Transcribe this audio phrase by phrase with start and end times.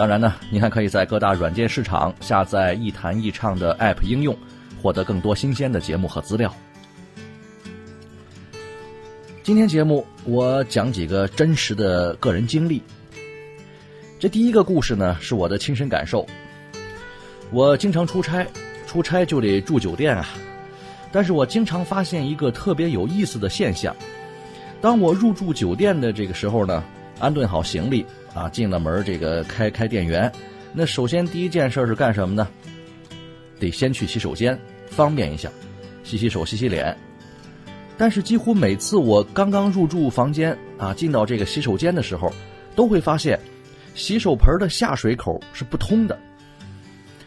[0.00, 4.34] 当然呢，您还可以在各大软件市场下载“一弹一唱”的 App 应用，
[4.80, 6.50] 获得更多新鲜的节目和资料。
[9.42, 12.82] 今天节目我讲几个真实的个人经历。
[14.18, 16.26] 这第一个故事呢，是我的亲身感受。
[17.50, 18.46] 我经常出差，
[18.86, 20.26] 出差就得住酒店啊。
[21.12, 23.94] 但是我经常发现一个特别有意思的现象。
[24.80, 26.82] 当我入住酒店的这个时候呢，
[27.18, 30.30] 安顿好行李啊，进了门，这个开开电源，
[30.72, 32.48] 那首先第一件事是干什么呢？
[33.58, 35.50] 得先去洗手间，方便一下，
[36.04, 36.96] 洗洗手、洗洗脸。
[37.98, 42.32] 但是几乎每次我刚刚入住房间啊，进到这个洗手间的时候，
[42.74, 43.38] 都会发现
[43.94, 46.18] 洗手盆的下水口是不通的。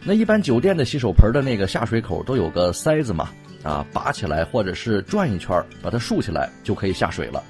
[0.02, 3.30] 那一般酒店的洗手盆的那个下水口都有个塞子嘛。
[3.62, 7.42] 啊，拔起来或者是转一圈，把它竖起来就可以下水了。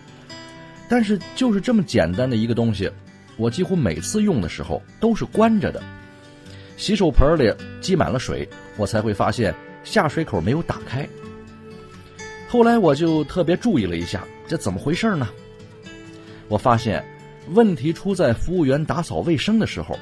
[0.89, 2.89] 但是就是这么简单的一个东西，
[3.37, 5.83] 我几乎每次用的时候都是关着的。
[6.77, 9.55] 洗手盆里积满了水，我才会发现
[9.85, 11.09] 下水口没有打开。
[12.49, 15.29] 后来我就特别注意了一下，这怎么回事呢？
[16.49, 17.05] 我发现
[17.51, 19.99] 问题出在服务员打扫卫生的时候。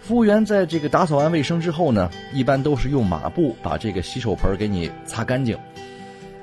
[0.00, 5.56] 服务员在这个打扫完卫生之后呢，一般都是用抹布把这个洗手盆给你擦干净。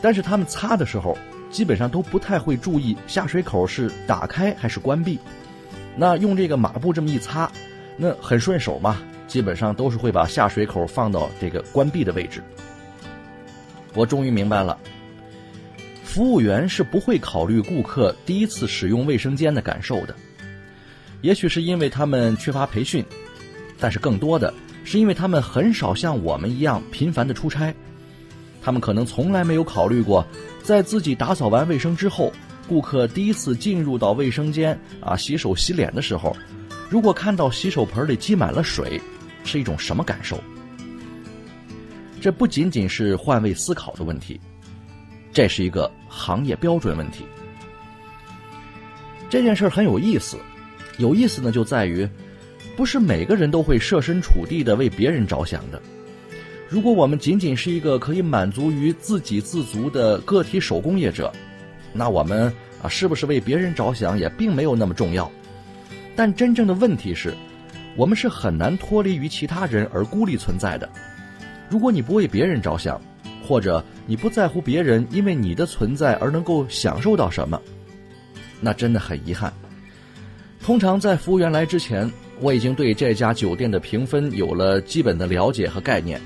[0.02, 1.18] 但是他们擦的时候，
[1.52, 5.20] 基本上都不太会注意下水口是打开还是关闭。
[6.00, 7.52] 那用这个抹布这么一擦，
[7.98, 12.42] 那很顺手嘛，基本上都是会把下水口放到这个关闭的位置。
[13.94, 14.80] 我终于明白了，
[16.06, 20.16] 服务员是不会考虑顾客第一次使用卫生间的感受的。
[21.20, 23.04] 也许是因为他们缺乏培训。
[23.78, 24.54] 但是更多的
[24.86, 27.76] 是因为他们很少像我们一样频繁的出差，
[28.62, 30.26] 他们可能从来没有考虑过，
[30.64, 32.32] 在自己打扫完卫生之后，
[32.70, 36.38] 顾客第一次进入到卫生间啊洗手洗脸的时候，
[36.88, 39.02] 如果看到洗手盆里积满了水，
[39.44, 40.40] 是一种什么感受？
[42.22, 44.40] 这不仅仅是换位思考的问题，
[45.34, 47.26] 这是一个行业标准问题。
[49.32, 50.38] 这件事很有意思，
[51.00, 52.08] 有意思呢就在于。
[52.76, 55.82] 不是每个人都会设身处地的为别人着想的。
[56.70, 61.30] 如果我们仅仅是一个可以满足于自给自足的个体手工业者，
[61.94, 62.52] 那我们
[62.82, 65.32] 啊是不是为别人着想也并没有那么重要。
[66.16, 67.34] 但真正的问题是，
[67.96, 70.90] 我们是很难脱离于其他人而孤立存在的。
[71.70, 73.02] 如果你不为别人着想，
[73.48, 77.62] 或者你不在乎别人因为你的存在而能够享受到什么，
[78.60, 79.54] 那真的很遗憾。
[80.62, 82.10] 通常在服务员来之前。
[82.42, 86.22] 我已经对这家酒店的评分有了基本的了解和概念，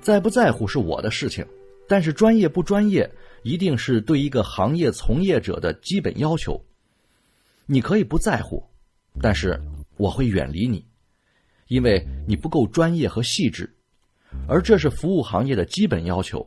[0.00, 1.46] 在不在乎是我的事情，
[1.86, 3.08] 但是专业不专业，
[3.42, 6.62] 一定是对一个行业从业者的基本要求。
[7.66, 8.62] 你可以不在乎，
[9.20, 9.60] 但是
[9.96, 10.84] 我会远离你，
[11.68, 13.72] 因为你不够专业和细致，
[14.48, 16.46] 而这是服务行业的基本要求。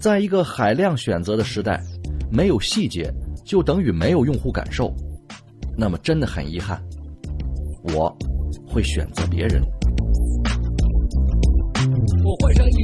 [0.00, 1.82] 在一个海量选择的时代，
[2.30, 3.12] 没有细节
[3.44, 4.94] 就等于没有用户感受，
[5.76, 6.82] 那么真的很遗憾。
[7.94, 8.14] 我
[8.66, 9.62] 会选择别人。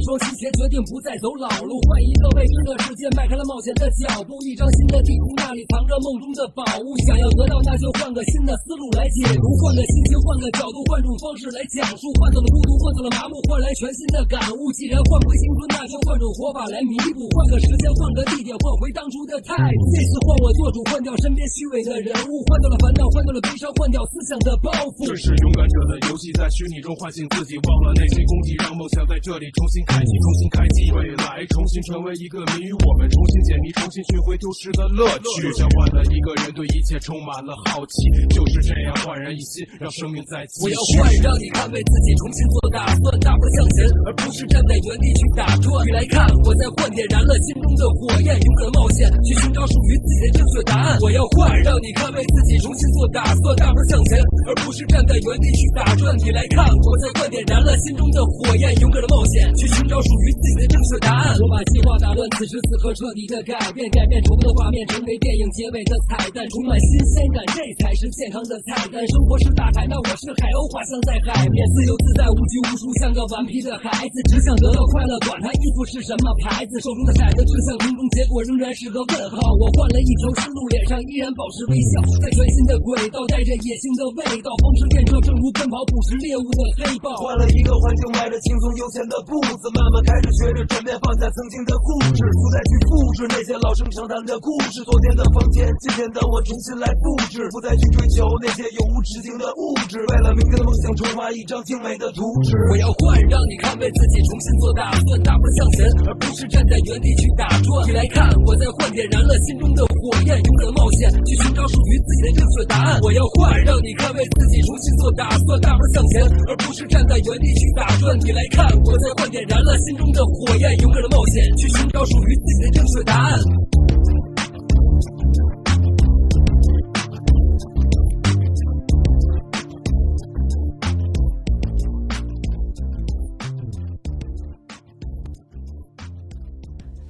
[0.05, 4.37] 双新鞋，决定不再走老路，换一个未知的世界，迈开了冒险的脚步。
[4.45, 6.93] 一张新的地图，那里藏着梦中的宝物。
[7.09, 12.05] 想要得到，那就换个新的思路来解读，换个心情，换个角度，换种方式来讲述。
[12.21, 14.69] 换走了孤独，换走了麻木，换来全新的感悟。
[14.77, 17.25] 既然换回青春，那就换种活法来弥补。
[17.33, 19.81] 换个时间，换个地点，换回当初的态度。
[19.89, 25.09] 这次换我做主，换掉身边虚伪的人物，换掉了烦恼，换掉了悲伤，换掉思想的包袱。
[25.09, 29.94] 这是勇敢者的游戏，在虚拟中唤醒自己，忘了内心攻击，让梦想在这里重新开。
[29.95, 35.47] 开启，重新开启未来，重新成为一个谜语，我们重新解谜，重新寻回丢失的乐趣。
[35.47, 40.75] 就像换了一个人，对一切充满了好奇，就是这样焕然一新，让生命再继我要。
[40.99, 45.71] 换，让你看，为自己重新做打算，大步向前，而不是站在原地去打转。
[45.87, 50.97] 你来看，我在换，点燃了心的火焰，勇敢的冒险，去寻找属于自己的正确答案。
[51.01, 56.15] 我要换，让你看，为自己重新做打算，大步向前，而不是站在原地去打转。
[56.17, 61.35] 你来看，我在换，点燃了心中的火焰，勇敢的冒险，去寻找属于自己的正确答案。
[61.39, 69.03] 我把计划打乱，此时此刻彻底的改变，改变重复的画面，成为电影结尾的彩蛋，充满新鲜感，这才是健康的菜单。
[69.11, 76.79] 生活是大海，那我是海鸥，滑翔在海面，自由自在，无拘无束，像个顽皮的孩子，只想得到快乐，管他衣服是什么牌子。
[76.85, 79.37] 手中的骰子向空中，结果仍然是个问号。
[79.57, 87.09] 我换了一条新路，脸上依然保持微笑，在全新的轨道，带着野性的味道，风驰电掣，正如奔跑捕食猎物的黑豹。
[87.25, 94.85] 换了一个环境，迈着轻松悠闲的步子，慢慢开始学着转变，放下曾经的固执，不再去复制那些老生常谈的故事。
[94.85, 102.53] 昨天的房间，今天的我重新来布置，不再去追求那些永无止境的物质，为了明天的梦想，重画一张精美的图纸。
[102.69, 107.54] 我要换，让你看，为自己重新做打算，大步向前，而不是站在原地去打转。
[107.85, 112.99] 你来看，我在换，点燃了心中的火焰，勇敢的冒险，去寻找属于自己的正确答案。
[113.01, 118.17] 我要换，让你看，为自己重新做打算，大步向前，而不是站在原地去打转。
[118.19, 123.39] 你来看，我在换，点燃了心中的火焰，勇敢的冒险，去寻找属于自己的正确答案。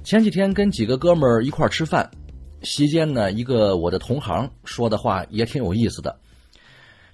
[0.06, 2.08] 前几天跟几个哥们儿一块儿吃饭，
[2.62, 6.16] 席间呢，一个我的同行说的话也挺有意思的。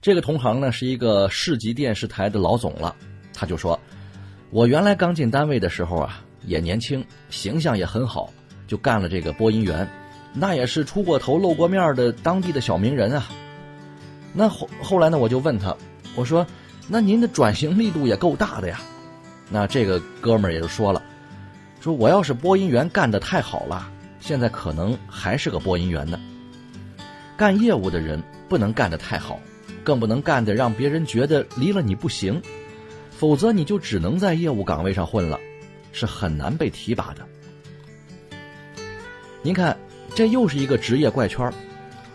[0.03, 2.95] 这个同行呢是一个市级电视台的老总了，
[3.33, 3.81] 他就说
[4.53, 8.31] ：“我原来刚进单位的时候啊，也年轻，形象也很好，
[8.69, 9.89] 就干了这个播音员，
[10.35, 13.27] 那也是出过头露过面的当地的小名人啊。
[14.35, 15.75] 那后后来呢，我就问他，
[16.15, 16.47] 我说：
[16.89, 18.79] 那您的转型力度也够大的呀？
[19.49, 21.03] 那这个哥们儿也就说了。”
[21.83, 23.91] 说我要是播音员干得太好了，
[24.21, 26.17] 现在可能还是个播音员呢。
[27.37, 29.41] 干业务的人不能干得太好，
[29.83, 32.41] 更不能干得让别人觉得离了你不行，
[33.11, 35.41] 否则你就只能在业务岗位上混了，
[35.91, 37.27] 是很难被提拔的。
[39.43, 39.77] 您看，
[40.15, 41.53] 这又是一个职业怪圈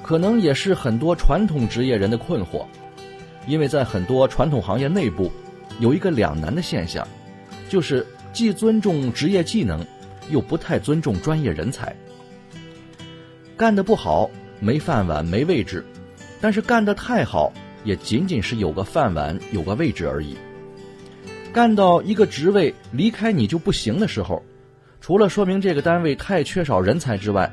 [0.02, 2.66] 可能也是很多传统职业人的困惑，
[3.48, 5.30] 因为在很多传统行业内部，
[5.81, 7.06] 有一个两难的现象，
[7.68, 8.08] 就是。
[8.38, 9.84] 既尊重职业技能，
[10.30, 11.95] 又不太尊重专业人才。
[13.57, 14.30] 干得不好，
[14.60, 15.81] 没饭碗，没位置；
[16.39, 17.51] 但是干得太好，
[17.84, 20.38] 也仅仅是有个饭碗，有个位置而已。
[21.51, 24.44] 干到一个职位离开你就不行的时候，
[25.01, 27.51] 除了说明这个单位太缺少人才之外，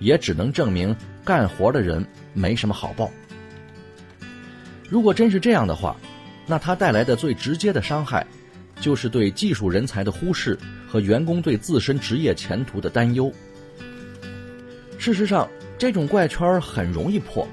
[0.00, 0.94] 也只能证明
[1.24, 3.10] 干活的人没什么好报。
[4.90, 5.96] 如果真是这样的话，
[6.46, 8.26] 那它带来的最直接的伤害。
[8.80, 13.32] 就是对技术人才的忽视和员工对自身职业前途的担忧。
[14.98, 17.46] 事实上，这种怪圈很容易破。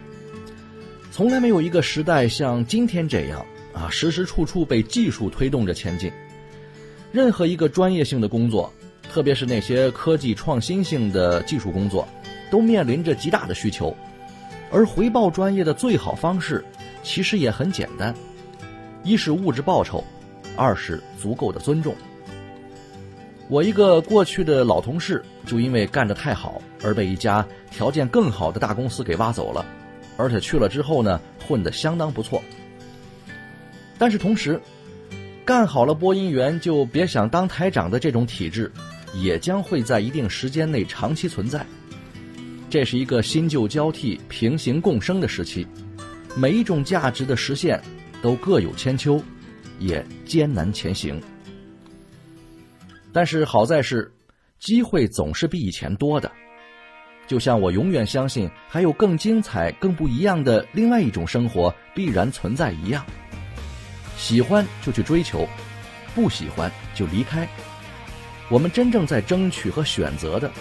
[1.11, 6.11] 从来没有一个时代像今天这样啊，时时处处被技术推动着前进。
[7.11, 8.73] 任何一个专业性的工作，
[9.11, 12.07] 特别是那些科技创新性的技术工作，
[12.49, 13.95] 都面临着极大的需求。
[14.71, 16.65] 而回报专业的最好方式，
[17.03, 18.15] 其实也很简单：
[19.03, 20.03] 一是物质报酬。
[20.55, 21.95] 二是足够的尊重。
[23.49, 29.65] 我一个过去的老同事，就因为干得太好，而被一家条件更好的大公司给挖走了，
[30.17, 32.41] 而且去了之后呢，混得相当不错。
[33.97, 34.59] 但是同时，
[35.45, 38.71] 干好了播音员就别想当台长的这种体制，
[39.13, 41.65] 也将会在一定时间内长期存在。
[42.69, 45.67] 这是一个新旧交替、平行共生的时期，
[46.35, 47.79] 每一种价值的实现
[48.21, 49.21] 都各有千秋。
[49.79, 51.21] 也艰难前行，
[53.11, 54.11] 但是好在是，
[54.59, 56.31] 机会总是比以前多的。
[57.25, 63.05] 就像我永远相信还有更精彩、更不一样的另外一种生活必然存在一样。
[64.17, 65.47] 喜欢就去追求，
[66.13, 67.47] 不喜欢就离开。
[68.49, 70.51] 我们真正在争取和选择的，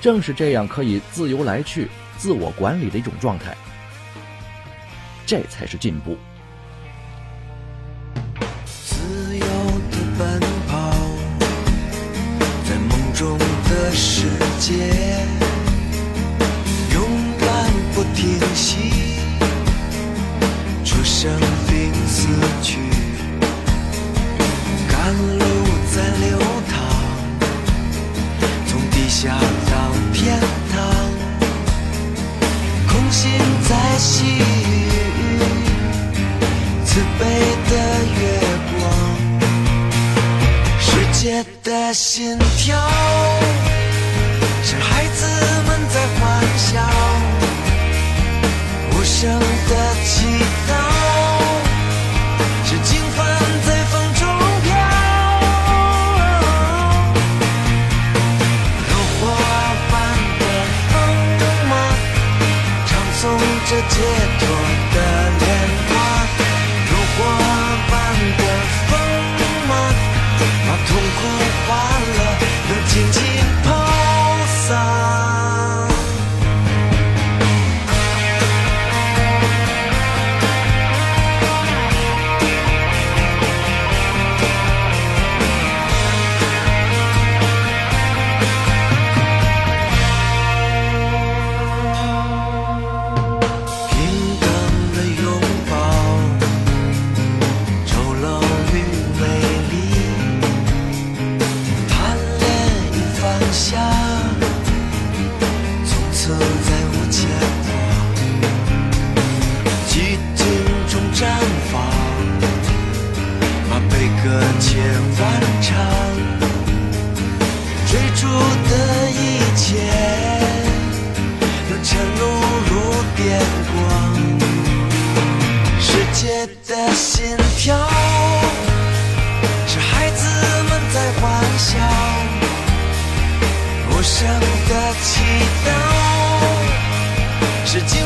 [0.00, 3.54] 正是这样可以自由来去、自我管理的一种状态。
[5.26, 6.16] 这才是进步。
[14.66, 15.15] 世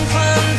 [0.06, 0.49] 是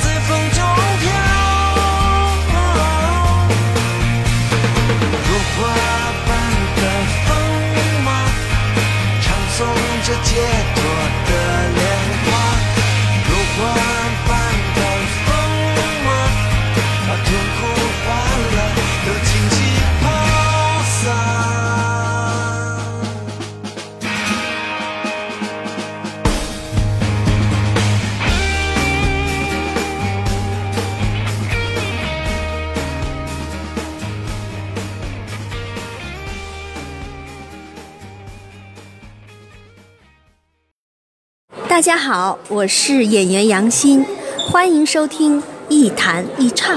[41.71, 44.05] 大家好，我是演员杨欣，
[44.37, 46.75] 欢迎收听一弹一唱。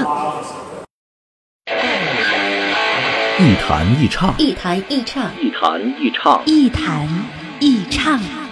[3.37, 7.09] 一弹一唱，一弹一唱，一弹一唱，一弹
[7.59, 8.44] 一唱。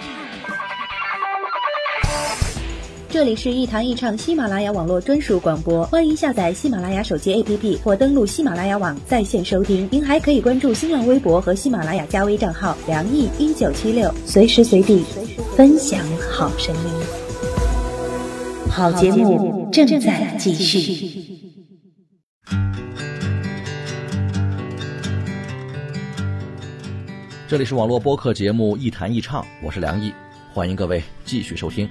[3.14, 9.88] 这里是一谈一唱喜马拉雅网络专属广播，欢迎下载喜马拉雅手机 APP 或登录喜马拉雅网在线收听。
[9.88, 15.04] 您还可以关注新浪微博和喜马拉雅加微账号“梁毅一九七六”，随时随地
[15.56, 16.90] 分享好声音。
[18.68, 21.38] 好节目正在继续。
[27.46, 30.12] 这里是网络播客节目《一弹一唱》，我是梁毅，
[30.52, 31.88] 欢迎各位继续收听。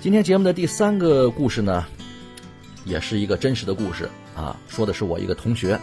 [0.00, 1.84] 今天节目的第三个故事呢，
[2.84, 5.76] 也是一个真实的故事啊，说的是我一个同学。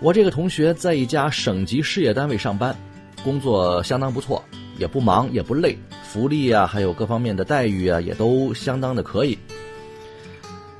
[0.00, 2.74] 我这个同学在一家省级事业单位上班，
[3.22, 4.42] 工作相当不错，
[4.78, 9.38] 也不忙也不累，福利啊还有各方面的待遇啊也都相当的可以。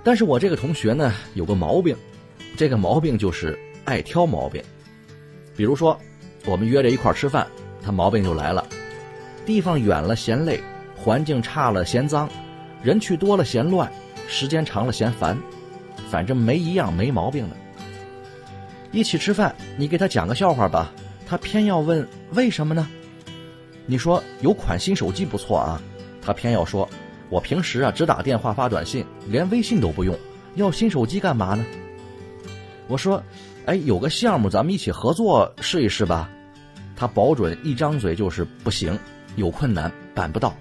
[0.02, 1.94] 但是我这个同学呢有个毛病，
[2.56, 4.62] 这个毛病就是爱挑毛病。
[5.54, 6.00] 比如说，
[6.46, 7.46] 我们约着一块儿吃饭，
[7.82, 8.66] 他毛病就来了：
[9.44, 10.58] 地方远了嫌累，
[11.06, 12.28] 环境差了嫌脏，
[12.82, 13.88] 人去多了嫌乱，
[14.26, 15.38] 时间长了嫌烦，
[16.10, 17.56] 反正没一样没毛病的。
[18.90, 20.90] 一起吃饭，你给他讲个笑话吧，
[21.24, 22.88] 他偏要问为什么呢？
[23.86, 25.80] 你说有款新手机不错啊，
[26.20, 26.88] 他偏要说，
[27.28, 30.12] 我平时啊只打电话发短信，连微信都不用，
[30.56, 31.64] 要新手机干嘛呢？
[32.88, 33.22] 我说，
[33.66, 36.28] 哎，有个项目咱们一起合作试一试吧。
[36.96, 38.98] 他保准一张嘴就是不行，
[39.36, 40.52] 有困难办不到。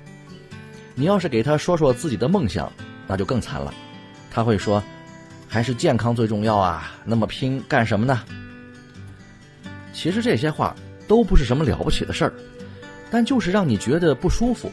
[0.96, 2.72] 你要是给他说说自己的梦想，
[3.06, 3.74] 那就更惨了。
[4.32, 4.82] 他会说，
[5.48, 8.24] 还是健康最重要啊，那么拼干什么呢？
[9.94, 10.76] 其实这些话
[11.08, 12.34] 都不是什么了不起的事儿，
[13.12, 14.72] 但就是让你觉得不舒服。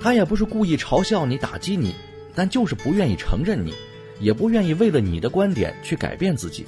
[0.00, 1.94] 他也不是故意嘲笑你、打击你，
[2.34, 3.74] 但就是不愿意承认你。
[4.20, 6.64] 也不愿意为了你的观点去改变自己。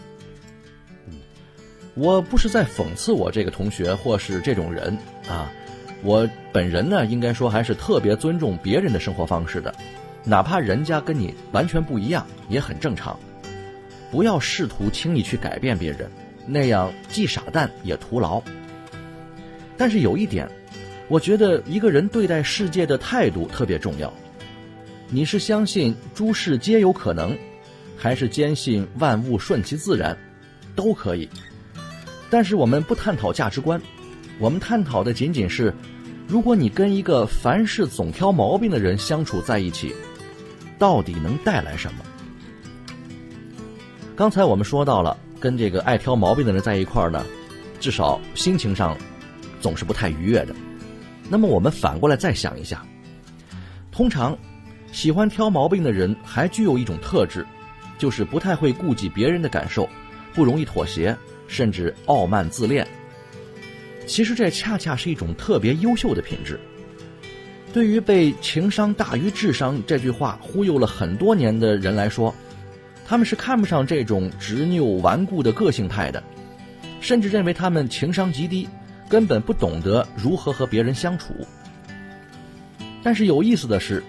[1.95, 5.53] 我不是在讽刺我这个同学或是这种人啊，
[6.05, 9.75] 我本人呢，应该说还是特别尊重别人的生活方式的，
[10.23, 13.19] 哪怕人家跟你完全不一样，也很正常。
[14.11, 16.11] 不要试图轻易去改变别人，
[16.47, 18.43] 那样既傻蛋也徒劳。
[19.79, 20.47] 但是有一点，
[21.09, 24.13] 我觉得一个人对待世界的态度特别重要。
[25.09, 27.37] 你是相信诸事皆有可能，
[27.97, 30.17] 还是坚信万物顺其自然，
[30.77, 31.29] 都可以。
[32.29, 33.81] 但是我们不探讨价值观，
[34.39, 35.73] 我们探讨的仅仅是，
[36.27, 39.95] 如果你跟一个凡事总挑毛病的人相处在一起，
[40.79, 42.01] 到底能带来什么？
[44.17, 47.25] 刚才我们说到了，跟这个爱挑毛病的人在一块儿呢，
[47.79, 48.97] 至少心情上
[49.61, 50.55] 总是不太愉悦的。
[51.29, 52.85] 那么我们反过来再想一下，
[53.91, 54.37] 通常
[54.93, 57.47] 喜欢挑毛病的人还具有一种特质，
[57.99, 59.89] 就是不太会顾及别人的感受，
[60.35, 62.87] 不容易妥协，甚至傲慢自恋。
[64.07, 66.59] 其实这恰恰是一种特别优秀的品质。
[67.73, 72.33] 对于被“情商大于智商”这句话忽悠了很多年的人来说，
[73.05, 76.23] 他们是看不上这种执拗顽固的个性派的，
[77.01, 78.69] 甚至认为他们情商极低，
[79.09, 81.35] 根本不懂得如何和别人相处。
[83.03, 84.03] 但是有意思的是，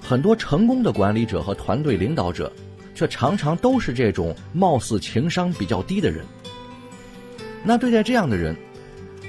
[0.00, 2.50] 很多成功的管理者和团队领导者，
[2.94, 6.24] 却常常都是这种貌似情商比较低的人。
[7.64, 8.56] 那对待这样的人，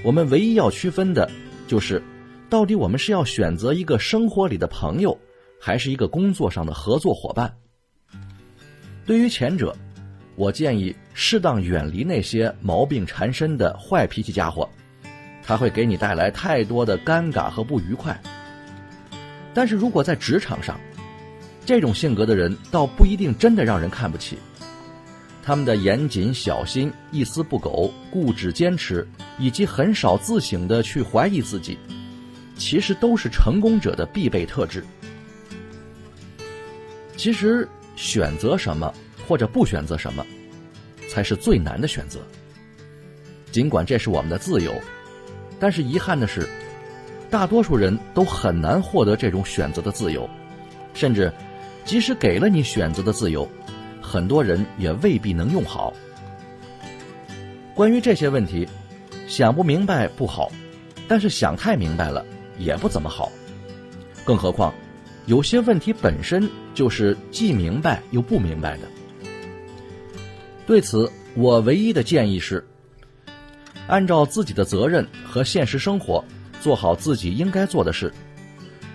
[0.03, 1.29] 我们唯一要区分的，
[1.67, 2.01] 就是
[2.49, 5.15] 到底我们是要选择一个生活里的朋友，
[5.59, 7.53] 还是一个工作上的合作伙伴。
[9.05, 9.75] 对于前者，
[10.35, 14.67] 我建议适当远离那些毛病缠身的坏脾气家伙，
[15.43, 18.19] 他会给你带来太多的尴尬和不愉快。
[19.53, 20.79] 但是如果在职场上，
[21.63, 24.39] 这种性格的人倒不一定真的让人看不起。
[25.43, 29.07] 他们的严谨、小心、一丝不苟、固执、坚持，
[29.39, 31.77] 以及很少自省的去怀疑自己，
[32.55, 34.83] 其实都是成功者的必备特质。
[37.17, 38.93] 其实选择什么
[39.27, 40.25] 或者不选择什么，
[41.09, 42.19] 才是最难的选择。
[43.51, 44.73] 尽管这是我们的自由，
[45.59, 46.47] 但是遗憾的是，
[47.29, 50.29] 大多数人都很难获得这种选择的自由，
[50.93, 51.31] 甚至
[51.83, 53.47] 即使给了你选择的自由。
[54.11, 55.93] 很多人也未必能用好。
[57.73, 58.67] 关于这些问题，
[59.25, 60.51] 想不明白不好，
[61.07, 62.25] 但是想太明白了
[62.57, 63.31] 也不怎么好。
[64.25, 64.73] 更何况，
[65.27, 68.83] 有些问题本身就是既明白又不明白的。
[70.67, 72.61] 对此，我唯一的建议是：
[73.87, 76.23] 按照自己的责任和现实生活，
[76.59, 78.13] 做好自己应该做的事，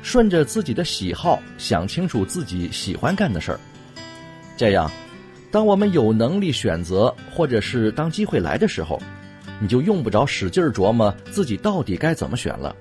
[0.02, 3.60] 顺着自己的喜好，想清楚自己喜欢干的事儿，
[4.56, 4.90] 这样。
[5.50, 9.00] 当我们有能力选择，或者是当机会来的时候，
[9.60, 12.74] 你就用不着使劲琢磨自己到底该怎么选了，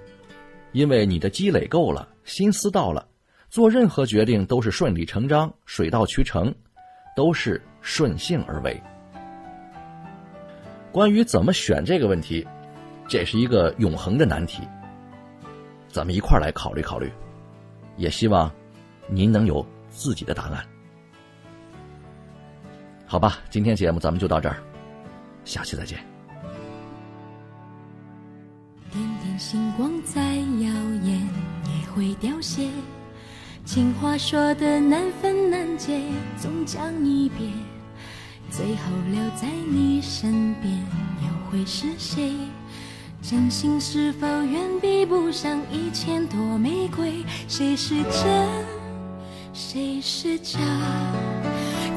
[0.73, 3.08] 因为你的积累够了，心思到了，
[3.49, 6.54] 做任何决定都是顺理成章、水到渠成，
[7.15, 8.82] 都是顺性而为。
[10.91, 12.45] 关于怎么选这个问题，
[13.08, 14.63] 这是一个永恒的难题，
[15.88, 17.10] 咱们一块儿来考虑考虑，
[17.95, 18.51] 也希望
[19.08, 20.65] 您能有自己的答案。
[23.08, 24.58] 好吧，今天节目咱们就到这儿，
[25.46, 26.00] 下期再见。
[28.91, 31.30] 点点星光再耀眼
[31.65, 32.68] 也会凋谢，
[33.63, 36.02] 情话说的难分难解，
[36.36, 37.52] 总讲一遍，
[38.50, 40.74] 最后留在你身边
[41.22, 42.34] 又会是谁？
[43.22, 47.24] 真心是否远比不上一千朵玫瑰？
[47.48, 48.50] 谁是真，
[49.54, 50.60] 谁是假？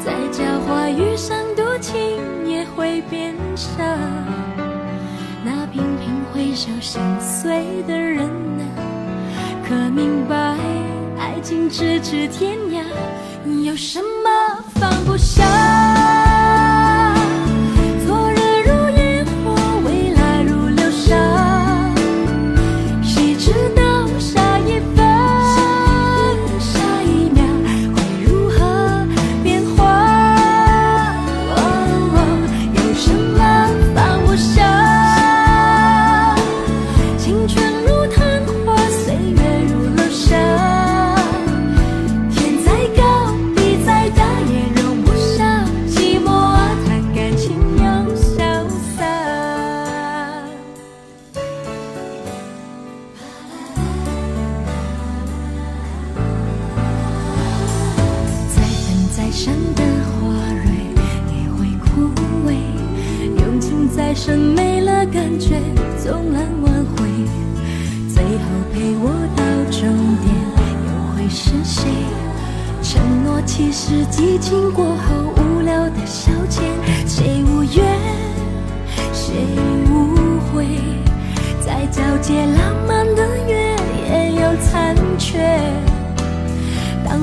[0.04, 1.96] 再狡猾遇上多情
[2.46, 3.82] 也会变傻，
[5.44, 8.62] 那频频回首心碎的人啊，
[9.68, 10.56] 可明白
[11.18, 12.82] 爱情咫尺天涯，
[13.64, 16.08] 有什么放不下？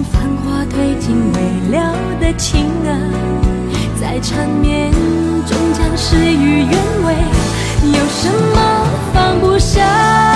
[0.03, 2.91] 繁华褪尽未了的情啊
[3.99, 4.91] 再缠绵
[5.45, 6.71] 终将事与愿
[7.05, 7.15] 违
[7.81, 10.34] 有什么放不下？